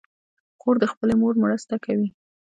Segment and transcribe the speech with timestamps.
[0.59, 2.07] خور د خپلې مور مرسته کوي.